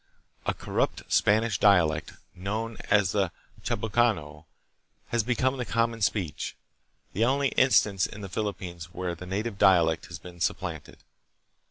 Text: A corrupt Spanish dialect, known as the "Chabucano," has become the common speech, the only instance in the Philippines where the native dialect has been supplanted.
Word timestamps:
A 0.47 0.55
corrupt 0.55 1.03
Spanish 1.13 1.59
dialect, 1.59 2.13
known 2.33 2.75
as 2.89 3.11
the 3.11 3.31
"Chabucano," 3.63 4.45
has 5.09 5.21
become 5.23 5.57
the 5.57 5.63
common 5.63 6.01
speech, 6.01 6.55
the 7.13 7.23
only 7.23 7.49
instance 7.49 8.07
in 8.07 8.21
the 8.21 8.27
Philippines 8.27 8.85
where 8.85 9.13
the 9.13 9.27
native 9.27 9.59
dialect 9.59 10.07
has 10.07 10.17
been 10.17 10.39
supplanted. 10.39 10.97